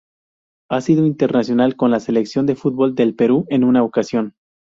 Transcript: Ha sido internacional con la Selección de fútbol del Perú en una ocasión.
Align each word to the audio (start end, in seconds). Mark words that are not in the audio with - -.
Ha 0.71 0.81
sido 0.81 1.05
internacional 1.05 1.75
con 1.75 1.91
la 1.91 1.99
Selección 1.99 2.47
de 2.47 2.55
fútbol 2.55 2.95
del 2.95 3.13
Perú 3.13 3.45
en 3.49 3.63
una 3.63 3.83
ocasión. 3.83 4.33